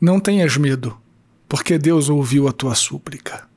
Não 0.00 0.20
tenhas 0.20 0.56
medo, 0.56 0.96
porque 1.48 1.76
Deus 1.76 2.08
ouviu 2.08 2.46
a 2.46 2.52
tua 2.52 2.76
súplica. 2.76 3.48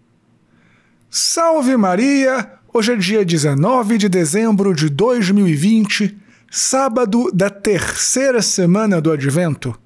Salve 1.07 1.77
Maria! 1.77 2.53
Hoje 2.73 2.93
é 2.93 2.95
dia 2.95 3.23
19 3.23 3.95
de 3.99 4.09
dezembro 4.09 4.73
de 4.73 4.89
2020, 4.89 6.17
sábado 6.49 7.29
da 7.31 7.47
terceira 7.47 8.41
semana 8.41 8.99
do 8.99 9.11
Advento. 9.11 9.77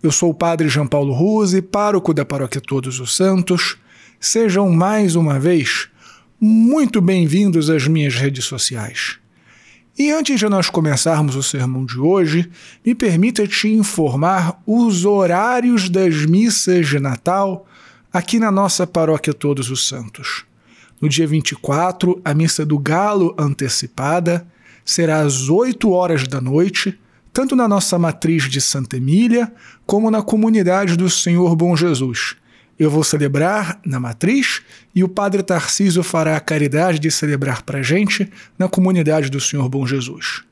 Eu 0.00 0.12
sou 0.12 0.30
o 0.30 0.34
Padre 0.34 0.68
João 0.68 0.86
Paulo 0.86 1.12
Ruse, 1.12 1.60
pároco 1.60 2.14
da 2.14 2.24
Paróquia 2.24 2.60
Todos 2.60 3.00
os 3.00 3.16
Santos. 3.16 3.76
Sejam 4.20 4.70
mais 4.70 5.16
uma 5.16 5.40
vez 5.40 5.88
muito 6.40 7.00
bem-vindos 7.00 7.68
às 7.68 7.88
minhas 7.88 8.14
redes 8.14 8.44
sociais. 8.44 9.18
E 9.98 10.10
antes 10.10 10.38
de 10.38 10.46
nós 10.46 10.68
começarmos 10.68 11.36
o 11.36 11.42
sermão 11.42 11.86
de 11.86 11.98
hoje, 11.98 12.50
me 12.84 12.94
permita 12.94 13.46
te 13.46 13.68
informar 13.68 14.60
os 14.66 15.06
horários 15.06 15.88
das 15.88 16.26
missas 16.26 16.86
de 16.86 16.98
Natal 16.98 17.66
aqui 18.12 18.38
na 18.38 18.50
nossa 18.50 18.86
paróquia 18.86 19.32
Todos 19.32 19.70
os 19.70 19.88
Santos. 19.88 20.44
No 21.00 21.08
dia 21.08 21.26
24, 21.26 22.20
a 22.22 22.34
missa 22.34 22.64
do 22.66 22.78
Galo 22.78 23.34
antecipada 23.38 24.46
será 24.84 25.20
às 25.20 25.48
8 25.48 25.90
horas 25.90 26.28
da 26.28 26.42
noite, 26.42 26.98
tanto 27.32 27.56
na 27.56 27.66
nossa 27.66 27.98
matriz 27.98 28.50
de 28.50 28.60
Santa 28.60 28.98
Emília, 28.98 29.50
como 29.86 30.10
na 30.10 30.20
comunidade 30.20 30.94
do 30.94 31.08
Senhor 31.08 31.56
Bom 31.56 31.74
Jesus 31.74 32.36
eu 32.78 32.90
vou 32.90 33.02
celebrar 33.02 33.80
na 33.84 33.98
matriz 33.98 34.62
e 34.94 35.02
o 35.02 35.08
Padre 35.08 35.42
Tarcísio 35.42 36.02
fará 36.02 36.36
a 36.36 36.40
caridade 36.40 36.98
de 36.98 37.10
celebrar 37.10 37.62
para 37.62 37.82
gente 37.82 38.30
na 38.58 38.68
comunidade 38.68 39.30
do 39.30 39.40
Senhor 39.40 39.68
Bom 39.68 39.86
Jesus. 39.86 40.42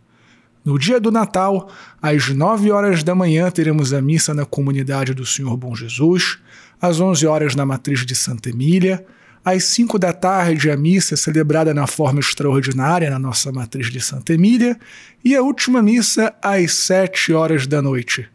No 0.64 0.78
dia 0.78 0.98
do 0.98 1.12
Natal, 1.12 1.70
às 2.00 2.30
9 2.30 2.70
horas 2.70 3.02
da 3.02 3.14
manhã, 3.14 3.50
teremos 3.50 3.92
a 3.92 4.00
missa 4.00 4.33
na 4.33 4.47
comunidade 4.47 5.12
do 5.12 5.27
Senhor 5.27 5.55
Bom 5.59 5.74
Jesus, 5.74 6.38
às 6.80 7.00
11 7.00 7.27
horas 7.27 7.55
na 7.55 7.66
matriz 7.66 8.06
de 8.06 8.14
Santa 8.14 8.48
Emília, 8.48 9.05
às 9.44 9.64
5 9.64 9.98
da 9.98 10.11
tarde 10.11 10.70
a 10.70 10.77
missa 10.77 11.19
celebrada 11.19 11.75
na 11.75 11.86
forma 11.86 12.19
extraordinária 12.19 13.11
na 13.11 13.19
nossa 13.19 13.53
matriz 13.53 13.91
de 13.91 14.00
Santa 14.00 14.33
Emília. 14.33 14.78
E 15.22 15.36
a 15.36 15.42
última 15.42 15.83
missa 15.83 16.34
às 16.42 16.72
7 16.72 17.34
horas 17.34 17.66
da 17.66 17.83
noite 17.83 18.27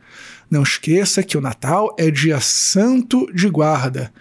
não 0.49 0.63
esqueça 0.63 1.23
que 1.23 1.37
o 1.37 1.41
Natal 1.41 1.95
é 1.97 2.09
dia 2.09 2.39
santo 2.39 3.31
de 3.33 3.49
guarda. 3.49 4.11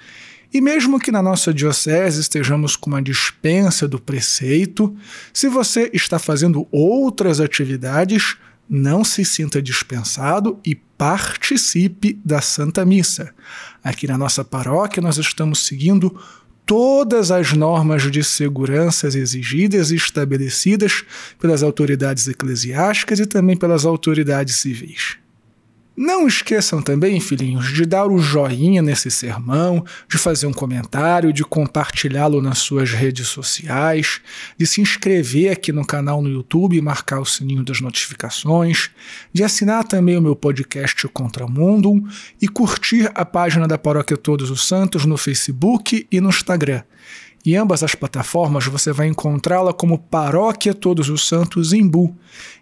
E 0.52 0.60
mesmo 0.60 0.98
que 0.98 1.12
na 1.12 1.22
nossa 1.22 1.52
diocese 1.52 2.20
estejamos 2.20 2.74
com 2.74 2.88
uma 2.90 3.02
dispensa 3.02 3.86
do 3.86 4.00
preceito, 4.00 4.96
se 5.32 5.48
você 5.48 5.90
está 5.92 6.18
fazendo 6.18 6.66
outras 6.70 7.38
atividades, 7.38 8.36
não 8.68 9.04
se 9.04 9.24
sinta 9.24 9.60
dispensado 9.60 10.58
e 10.64 10.74
participe 10.74 12.18
da 12.24 12.40
Santa 12.40 12.84
Missa. 12.84 13.34
Aqui 13.84 14.06
na 14.06 14.18
nossa 14.18 14.44
paróquia 14.44 15.02
nós 15.02 15.18
estamos 15.18 15.66
seguindo 15.66 16.18
todas 16.64 17.30
as 17.30 17.52
normas 17.52 18.10
de 18.10 18.22
segurança 18.22 19.06
exigidas 19.06 19.90
e 19.90 19.96
estabelecidas 19.96 21.04
pelas 21.38 21.62
autoridades 21.62 22.26
eclesiásticas 22.28 23.20
e 23.20 23.26
também 23.26 23.56
pelas 23.56 23.86
autoridades 23.86 24.56
civis. 24.56 25.16
Não 26.00 26.28
esqueçam 26.28 26.80
também, 26.80 27.18
filhinhos, 27.18 27.72
de 27.72 27.84
dar 27.84 28.06
o 28.06 28.20
joinha 28.20 28.80
nesse 28.80 29.10
sermão, 29.10 29.84
de 30.08 30.16
fazer 30.16 30.46
um 30.46 30.52
comentário, 30.52 31.32
de 31.32 31.42
compartilhá-lo 31.42 32.40
nas 32.40 32.58
suas 32.58 32.92
redes 32.92 33.26
sociais, 33.26 34.20
de 34.56 34.64
se 34.64 34.80
inscrever 34.80 35.50
aqui 35.50 35.72
no 35.72 35.84
canal 35.84 36.22
no 36.22 36.28
YouTube 36.28 36.76
e 36.76 36.80
marcar 36.80 37.18
o 37.18 37.24
sininho 37.24 37.64
das 37.64 37.80
notificações, 37.80 38.90
de 39.32 39.42
assinar 39.42 39.82
também 39.82 40.16
o 40.16 40.22
meu 40.22 40.36
podcast 40.36 41.08
Contra 41.08 41.48
Mundo 41.48 42.00
e 42.40 42.46
curtir 42.46 43.10
a 43.12 43.24
página 43.24 43.66
da 43.66 43.76
Paróquia 43.76 44.16
Todos 44.16 44.52
os 44.52 44.68
Santos 44.68 45.04
no 45.04 45.16
Facebook 45.16 46.06
e 46.12 46.20
no 46.20 46.28
Instagram. 46.28 46.84
Em 47.46 47.56
ambas 47.56 47.82
as 47.82 47.94
plataformas 47.94 48.66
você 48.66 48.92
vai 48.92 49.06
encontrá-la 49.06 49.72
como 49.72 49.98
Paróquia 49.98 50.74
Todos 50.74 51.08
os 51.08 51.26
Santos 51.26 51.72
Imbu. 51.72 52.16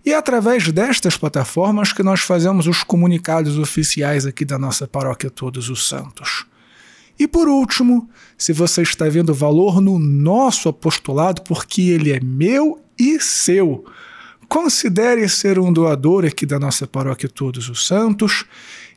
E 0.05 0.13
é 0.13 0.17
através 0.17 0.71
destas 0.71 1.17
plataformas 1.17 1.93
que 1.93 2.03
nós 2.03 2.21
fazemos 2.21 2.67
os 2.67 2.85
comunicados 2.85 3.59
oficiais 3.59 4.27
aqui 4.27 4.45
da 4.45 4.59
nossa 4.59 4.87
Paróquia 4.87 5.31
Todos 5.31 5.69
os 5.71 5.89
Santos. 5.89 6.47
E 7.19 7.27
por 7.27 7.49
último, 7.49 8.09
se 8.37 8.53
você 8.53 8.83
está 8.83 9.09
vendo 9.09 9.33
valor 9.33 9.81
no 9.81 9.99
nosso 9.99 10.69
apostolado, 10.69 11.43
porque 11.43 11.83
ele 11.83 12.13
é 12.13 12.21
meu 12.21 12.79
e 12.99 13.19
seu, 13.19 13.85
considere 14.49 15.29
ser 15.29 15.59
um 15.59 15.73
doador 15.73 16.25
aqui 16.27 16.45
da 16.45 16.59
nossa 16.59 16.87
Paróquia 16.87 17.29
Todos 17.29 17.69
os 17.69 17.87
Santos 17.87 18.45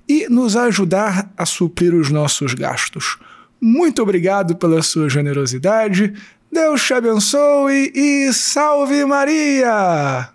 e 0.07 0.27
nos 0.27 0.55
ajudar 0.55 1.31
a 1.37 1.45
suprir 1.45 1.93
os 1.93 2.09
nossos 2.09 2.53
gastos. 2.53 3.17
Muito 3.61 4.01
obrigado 4.01 4.55
pela 4.55 4.81
sua 4.81 5.09
generosidade. 5.09 6.13
Deus 6.51 6.83
te 6.83 6.93
abençoe 6.93 7.91
e 7.93 8.33
salve 8.33 9.05
Maria! 9.05 10.29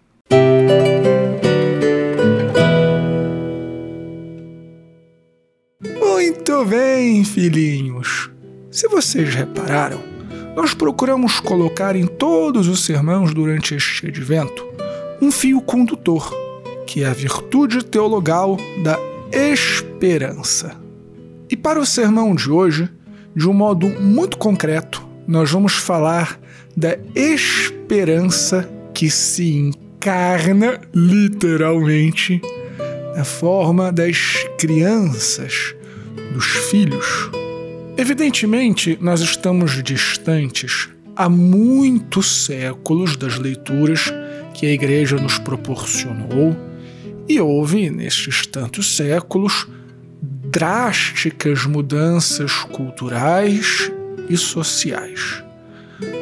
Muito 5.99 6.65
bem, 6.67 7.25
filhinhos. 7.25 8.31
Se 8.71 8.87
vocês 8.89 9.35
repararam, 9.35 10.01
nós 10.55 10.75
procuramos 10.75 11.41
colocar 11.41 11.97
em 11.97 12.06
todos 12.06 12.69
os 12.69 12.85
sermãos 12.85 13.35
durante 13.35 13.75
este 13.75 14.06
advento 14.06 14.65
um 15.21 15.31
fio 15.31 15.61
condutor, 15.61 16.31
que 16.87 17.03
é 17.03 17.06
a 17.06 17.12
virtude 17.12 17.85
teologal 17.85 18.56
da 18.83 18.99
esperança. 19.33 20.77
E 21.51 21.56
para 21.56 21.81
o 21.81 21.87
sermão 21.87 22.35
de 22.35 22.51
hoje, 22.51 22.89
de 23.34 23.49
um 23.49 23.53
modo 23.53 23.89
muito 23.89 24.39
concreto, 24.39 25.06
nós 25.27 25.50
vamos 25.50 25.75
falar 25.75 26.39
da 26.77 26.97
esperança 27.15 28.69
que 28.93 29.11
se 29.11 29.56
encarna 29.56 30.81
literalmente 30.95 32.41
na 33.17 33.25
forma 33.25 33.93
das 33.93 34.44
crianças, 34.59 35.75
dos 36.33 36.47
filhos. 36.71 37.31
Evidentemente, 37.97 38.99
nós 39.00 39.21
estamos 39.21 39.83
distantes 39.83 40.89
há 41.17 41.28
muitos 41.28 42.44
séculos 42.44 43.17
das 43.17 43.39
leituras 43.39 44.12
que 44.53 44.67
a 44.67 44.73
Igreja 44.73 45.17
nos 45.17 45.39
proporcionou, 45.39 46.56
e 47.28 47.41
houve, 47.41 47.89
nestes 47.89 48.47
tantos 48.47 48.97
séculos, 48.97 49.67
drásticas 50.54 51.66
mudanças 51.66 52.53
culturais 52.70 53.91
e 54.28 54.37
sociais. 54.37 55.42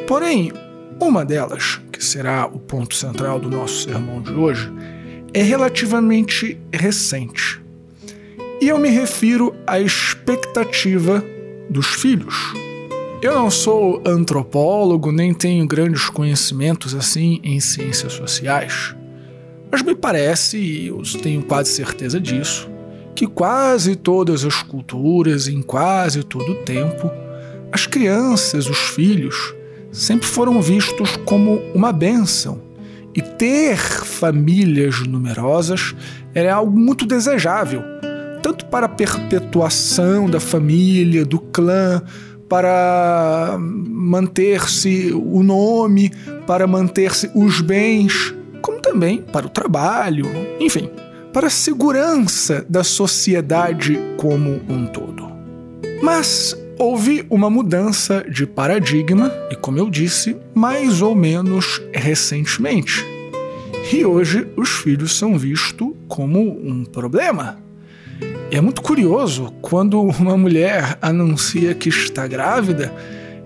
Porém, 0.07 0.51
uma 0.99 1.23
delas, 1.23 1.79
que 1.91 2.03
será 2.03 2.47
o 2.47 2.57
ponto 2.57 2.95
central 2.95 3.39
do 3.39 3.47
nosso 3.47 3.83
sermão 3.83 4.23
de 4.23 4.31
hoje, 4.31 4.73
é 5.35 5.43
relativamente 5.43 6.59
recente. 6.73 7.61
E 8.59 8.69
eu 8.69 8.79
me 8.79 8.89
refiro 8.89 9.55
à 9.67 9.79
expectativa 9.79 11.23
dos 11.69 11.85
filhos. 11.85 12.55
Eu 13.21 13.35
não 13.35 13.51
sou 13.51 14.01
antropólogo 14.03 15.11
nem 15.11 15.31
tenho 15.31 15.67
grandes 15.67 16.09
conhecimentos 16.09 16.95
assim 16.95 17.39
em 17.43 17.59
ciências 17.59 18.13
sociais, 18.13 18.95
mas 19.71 19.83
me 19.83 19.93
parece, 19.93 20.57
e 20.57 20.87
eu 20.87 21.03
tenho 21.21 21.43
quase 21.43 21.69
certeza 21.69 22.19
disso, 22.19 22.72
que 23.23 23.27
quase 23.27 23.95
todas 23.95 24.43
as 24.43 24.61
culturas, 24.61 25.47
em 25.47 25.61
quase 25.61 26.25
todo 26.25 26.51
o 26.51 26.55
tempo, 26.55 27.09
as 27.71 27.87
crianças, 27.87 28.69
os 28.69 28.77
filhos, 28.77 29.55
sempre 29.93 30.27
foram 30.27 30.61
vistos 30.61 31.15
como 31.25 31.61
uma 31.73 31.93
bênção. 31.93 32.61
E 33.15 33.21
ter 33.21 33.77
famílias 33.77 35.07
numerosas 35.07 35.95
era 36.35 36.55
algo 36.55 36.77
muito 36.77 37.05
desejável, 37.05 37.81
tanto 38.41 38.65
para 38.65 38.87
a 38.87 38.89
perpetuação 38.89 40.29
da 40.29 40.41
família, 40.41 41.23
do 41.23 41.39
clã, 41.39 42.01
para 42.49 43.55
manter-se 43.57 45.13
o 45.13 45.41
nome, 45.41 46.11
para 46.45 46.67
manter-se 46.67 47.31
os 47.33 47.61
bens, 47.61 48.35
como 48.61 48.81
também 48.81 49.21
para 49.21 49.45
o 49.45 49.49
trabalho, 49.49 50.25
enfim 50.59 50.89
para 51.33 51.47
a 51.47 51.49
segurança 51.49 52.63
da 52.69 52.83
sociedade 52.83 53.99
como 54.17 54.61
um 54.69 54.85
todo. 54.85 55.31
Mas 56.01 56.55
houve 56.77 57.25
uma 57.27 57.49
mudança 57.49 58.23
de 58.29 58.45
paradigma, 58.45 59.33
e 59.49 59.55
como 59.55 59.79
eu 59.79 59.89
disse, 59.89 60.37
mais 60.53 61.01
ou 61.01 61.15
menos 61.15 61.81
recentemente. 61.91 63.03
E 63.91 64.05
hoje 64.05 64.47
os 64.55 64.69
filhos 64.69 65.17
são 65.17 65.37
vistos 65.37 65.89
como 66.07 66.39
um 66.39 66.85
problema. 66.85 67.57
E 68.51 68.55
é 68.55 68.61
muito 68.61 68.83
curioso 68.83 69.51
quando 69.59 69.99
uma 70.01 70.37
mulher 70.37 70.97
anuncia 71.01 71.73
que 71.73 71.89
está 71.89 72.27
grávida, 72.27 72.93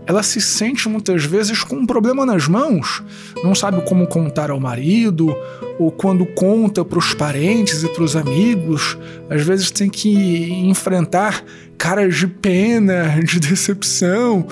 ela 0.08 0.24
se 0.24 0.40
sente 0.40 0.88
muitas 0.88 1.26
vezes 1.26 1.64
com 1.64 1.76
um 1.76 1.86
problema 1.86 2.26
nas 2.26 2.48
mãos, 2.48 3.04
não 3.44 3.54
sabe 3.54 3.82
como 3.82 4.08
contar 4.08 4.50
ao 4.50 4.60
marido, 4.60 5.36
ou 5.78 5.92
quando 5.92 6.26
conta 6.26 6.84
para 6.84 6.98
os 6.98 7.14
parentes 7.14 7.84
e 7.84 7.90
para 7.90 8.04
os 8.04 8.16
amigos, 8.16 8.98
às 9.30 9.42
vezes 9.44 9.70
tem 9.70 9.90
que 9.90 10.50
enfrentar 10.66 11.44
caras 11.78 12.16
de 12.16 12.26
pena, 12.26 13.20
de 13.22 13.38
decepção, 13.40 14.48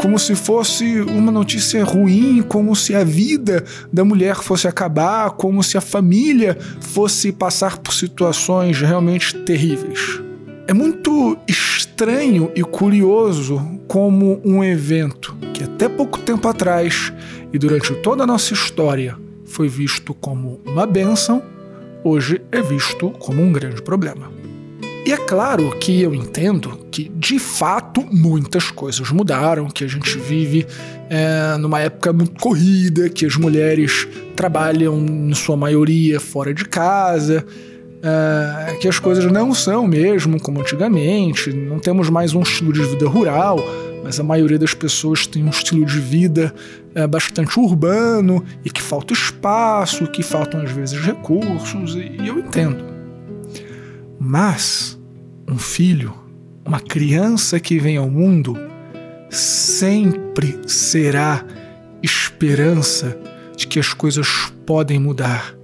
como 0.00 0.18
se 0.18 0.34
fosse 0.34 1.02
uma 1.02 1.30
notícia 1.30 1.84
ruim, 1.84 2.42
como 2.42 2.74
se 2.74 2.94
a 2.94 3.04
vida 3.04 3.62
da 3.92 4.04
mulher 4.04 4.36
fosse 4.36 4.66
acabar, 4.66 5.32
como 5.32 5.62
se 5.62 5.76
a 5.76 5.80
família 5.80 6.56
fosse 6.80 7.30
passar 7.30 7.78
por 7.78 7.92
situações 7.92 8.80
realmente 8.80 9.36
terríveis. 9.40 10.20
É 10.66 10.72
muito 10.72 11.36
estranho 11.46 12.50
e 12.54 12.62
curioso 12.62 13.60
como 13.86 14.40
um 14.42 14.64
evento 14.64 15.36
que 15.52 15.62
até 15.62 15.90
pouco 15.90 16.18
tempo 16.18 16.48
atrás 16.48 17.12
e 17.52 17.58
durante 17.58 17.94
toda 17.96 18.24
a 18.24 18.26
nossa 18.26 18.54
história 18.54 19.14
foi 19.44 19.68
visto 19.68 20.14
como 20.14 20.62
uma 20.64 20.86
bênção, 20.86 21.42
hoje 22.02 22.40
é 22.50 22.62
visto 22.62 23.10
como 23.10 23.42
um 23.42 23.52
grande 23.52 23.82
problema. 23.82 24.32
E 25.06 25.12
é 25.12 25.18
claro 25.18 25.70
que 25.78 26.00
eu 26.00 26.14
entendo 26.14 26.78
que, 26.90 27.10
de 27.10 27.38
fato, 27.38 28.02
muitas 28.10 28.70
coisas 28.70 29.10
mudaram, 29.10 29.68
que 29.68 29.84
a 29.84 29.86
gente 29.86 30.16
vive 30.18 30.66
é, 31.10 31.58
numa 31.58 31.80
época 31.80 32.10
muito 32.10 32.40
corrida, 32.40 33.10
que 33.10 33.26
as 33.26 33.36
mulheres 33.36 34.08
trabalham, 34.34 34.98
em 34.98 35.34
sua 35.34 35.58
maioria, 35.58 36.18
fora 36.18 36.54
de 36.54 36.64
casa, 36.64 37.44
uh, 38.04 38.78
que 38.78 38.86
as 38.86 38.98
coisas 38.98 39.24
não 39.32 39.54
são 39.54 39.86
mesmo 39.86 40.40
como 40.40 40.60
antigamente, 40.60 41.52
não 41.52 41.78
temos 41.78 42.10
mais 42.10 42.34
um 42.34 42.42
estilo 42.42 42.72
de 42.72 42.82
vida 42.82 43.08
rural, 43.08 43.58
mas 44.02 44.20
a 44.20 44.22
maioria 44.22 44.58
das 44.58 44.74
pessoas 44.74 45.26
tem 45.26 45.42
um 45.42 45.48
estilo 45.48 45.84
de 45.86 45.98
vida 45.98 46.54
uh, 46.94 47.08
bastante 47.08 47.58
urbano 47.58 48.44
e 48.64 48.70
que 48.70 48.82
falta 48.82 49.14
espaço, 49.14 50.06
que 50.06 50.22
faltam 50.22 50.60
às 50.60 50.70
vezes 50.70 51.00
recursos, 51.00 51.94
e, 51.94 52.16
e 52.20 52.28
eu 52.28 52.38
entendo. 52.38 52.84
Mas 54.20 54.98
um 55.48 55.58
filho, 55.58 56.14
uma 56.64 56.80
criança 56.80 57.58
que 57.58 57.78
vem 57.78 57.96
ao 57.96 58.08
mundo, 58.08 58.56
sempre 59.30 60.58
será 60.66 61.44
esperança 62.02 63.16
de 63.56 63.66
que 63.66 63.78
as 63.78 63.94
coisas 63.94 64.52
podem 64.66 64.98
mudar 64.98 65.54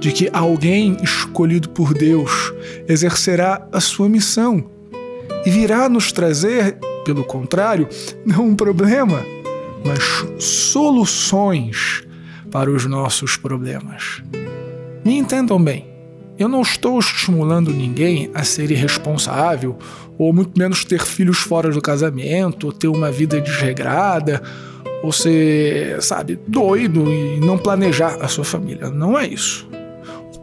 de 0.00 0.12
que 0.12 0.28
alguém 0.32 0.96
escolhido 1.02 1.68
por 1.70 1.92
Deus 1.92 2.52
exercerá 2.88 3.66
a 3.72 3.80
sua 3.80 4.08
missão 4.08 4.64
e 5.44 5.50
virá 5.50 5.88
nos 5.88 6.12
trazer, 6.12 6.78
pelo 7.04 7.24
contrário, 7.24 7.88
não 8.24 8.46
um 8.46 8.56
problema, 8.56 9.24
mas 9.84 10.02
soluções 10.42 12.04
para 12.50 12.70
os 12.70 12.86
nossos 12.86 13.36
problemas. 13.36 14.22
Me 15.04 15.16
entendam 15.16 15.62
bem, 15.62 15.86
eu 16.38 16.48
não 16.48 16.62
estou 16.62 16.98
estimulando 16.98 17.72
ninguém 17.72 18.30
a 18.34 18.44
ser 18.44 18.70
irresponsável, 18.70 19.76
ou 20.16 20.32
muito 20.32 20.58
menos 20.58 20.84
ter 20.84 21.02
filhos 21.02 21.38
fora 21.38 21.70
do 21.70 21.80
casamento, 21.80 22.66
ou 22.66 22.72
ter 22.72 22.88
uma 22.88 23.10
vida 23.10 23.40
desregrada, 23.40 24.42
ou 25.02 25.12
ser, 25.12 26.02
sabe, 26.02 26.38
doido 26.46 27.04
e 27.12 27.40
não 27.40 27.56
planejar 27.56 28.18
a 28.20 28.28
sua 28.28 28.44
família. 28.44 28.90
Não 28.90 29.18
é 29.18 29.26
isso 29.26 29.68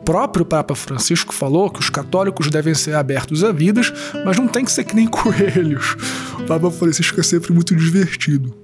próprio 0.06 0.46
Papa 0.46 0.76
Francisco 0.76 1.34
falou 1.34 1.70
que 1.70 1.80
os 1.80 1.90
católicos 1.90 2.50
devem 2.52 2.76
ser 2.76 2.96
abertos 2.96 3.44
a 3.44 3.52
vidas, 3.52 3.92
mas 4.24 4.38
não 4.38 4.48
tem 4.48 4.64
que 4.64 4.72
ser 4.72 4.84
que 4.84 4.96
nem 4.96 5.08
coelhos. 5.10 5.98
O 6.40 6.44
Papa 6.44 6.70
Francisco 6.70 7.20
é 7.20 7.24
sempre 7.24 7.52
muito 7.52 7.76
divertido. 7.76 8.56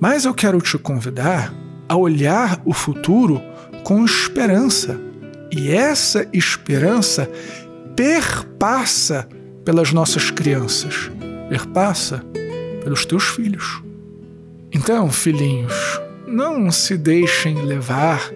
Mas 0.00 0.24
eu 0.24 0.32
quero 0.32 0.60
te 0.60 0.78
convidar 0.78 1.52
a 1.88 1.96
olhar 1.96 2.62
o 2.64 2.72
futuro 2.72 3.42
com 3.82 4.04
esperança. 4.04 4.98
E 5.50 5.70
essa 5.70 6.26
esperança 6.32 7.28
perpassa 7.96 9.28
pelas 9.64 9.92
nossas 9.92 10.30
crianças, 10.30 11.10
perpassa 11.48 12.24
pelos 12.82 13.04
teus 13.04 13.24
filhos. 13.24 13.82
Então, 14.72 15.10
filhinhos, 15.10 15.74
não 16.26 16.70
se 16.72 16.96
deixem 16.96 17.62
levar 17.62 18.32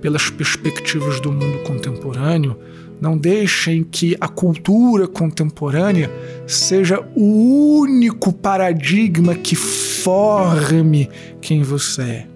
pelas 0.00 0.30
perspectivas 0.30 1.20
do 1.20 1.32
mundo 1.32 1.58
contemporâneo, 1.64 2.56
não 3.00 3.16
deixem 3.16 3.84
que 3.84 4.16
a 4.20 4.28
cultura 4.28 5.06
contemporânea 5.06 6.10
seja 6.46 7.00
o 7.14 7.78
único 7.80 8.32
paradigma 8.32 9.34
que 9.34 9.54
forme 9.54 11.08
quem 11.40 11.62
você 11.62 12.02
é. 12.02 12.26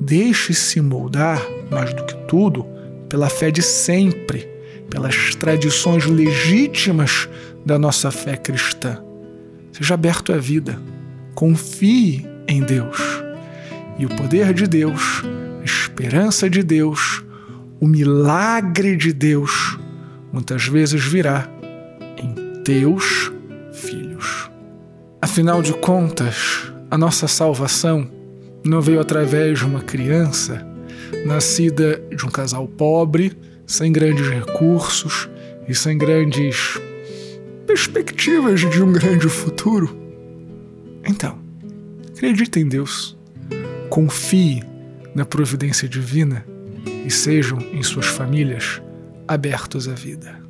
Deixe-se 0.00 0.80
moldar, 0.80 1.42
mais 1.70 1.92
do 1.92 2.04
que 2.04 2.14
tudo, 2.26 2.66
pela 3.08 3.28
fé 3.28 3.50
de 3.50 3.62
sempre, 3.62 4.48
pelas 4.88 5.34
tradições 5.34 6.06
legítimas 6.06 7.28
da 7.64 7.78
nossa 7.78 8.10
fé 8.10 8.36
cristã. 8.36 9.02
Seja 9.72 9.94
aberto 9.94 10.32
à 10.32 10.38
vida. 10.38 10.80
Confie 11.34 12.26
em 12.48 12.62
Deus. 12.62 12.98
E 13.98 14.06
o 14.06 14.08
poder 14.08 14.52
de 14.52 14.66
Deus 14.66 15.22
esperança 15.94 16.50
de 16.50 16.60
Deus, 16.60 17.24
o 17.80 17.86
milagre 17.86 18.96
de 18.96 19.12
Deus, 19.12 19.78
muitas 20.32 20.66
vezes 20.66 21.04
virá 21.04 21.48
em 22.18 22.62
teus 22.64 23.30
filhos. 23.72 24.50
Afinal 25.22 25.62
de 25.62 25.72
contas, 25.72 26.72
a 26.90 26.98
nossa 26.98 27.28
salvação 27.28 28.10
não 28.64 28.80
veio 28.80 28.98
através 28.98 29.60
de 29.60 29.66
uma 29.66 29.82
criança 29.82 30.66
nascida 31.24 32.02
de 32.10 32.26
um 32.26 32.28
casal 32.28 32.66
pobre, 32.66 33.32
sem 33.64 33.92
grandes 33.92 34.28
recursos 34.28 35.28
e 35.68 35.76
sem 35.76 35.96
grandes 35.96 36.80
perspectivas 37.68 38.60
de 38.62 38.82
um 38.82 38.92
grande 38.92 39.28
futuro. 39.28 39.96
Então, 41.08 41.38
acredite 42.12 42.58
em 42.58 42.66
Deus, 42.66 43.16
confie 43.88 44.73
na 45.14 45.24
providência 45.24 45.88
divina 45.88 46.44
e 47.04 47.10
sejam 47.10 47.58
em 47.72 47.82
suas 47.82 48.06
famílias 48.06 48.82
abertos 49.28 49.88
à 49.88 49.94
vida. 49.94 50.44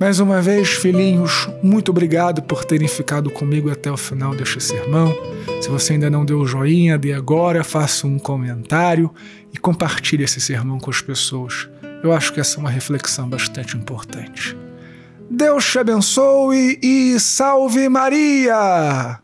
Mais 0.00 0.18
uma 0.18 0.40
vez, 0.40 0.70
filhinhos, 0.70 1.46
muito 1.62 1.90
obrigado 1.90 2.40
por 2.42 2.64
terem 2.64 2.88
ficado 2.88 3.28
comigo 3.30 3.70
até 3.70 3.92
o 3.92 3.98
final 3.98 4.34
deste 4.34 4.58
sermão. 4.58 5.14
Se 5.60 5.68
você 5.68 5.92
ainda 5.92 6.08
não 6.08 6.24
deu 6.24 6.38
o 6.38 6.46
joinha, 6.46 6.96
dê 6.96 7.12
agora, 7.12 7.62
faça 7.62 8.06
um 8.06 8.18
comentário 8.18 9.12
e 9.52 9.58
compartilhe 9.58 10.24
esse 10.24 10.40
sermão 10.40 10.80
com 10.80 10.88
as 10.88 11.02
pessoas. 11.02 11.68
Eu 12.02 12.12
acho 12.12 12.32
que 12.32 12.40
essa 12.40 12.56
é 12.56 12.60
uma 12.60 12.70
reflexão 12.70 13.28
bastante 13.28 13.76
importante. 13.76 14.56
Deus 15.30 15.70
te 15.70 15.78
abençoe 15.78 16.78
e 16.82 17.20
salve 17.20 17.86
Maria! 17.90 19.20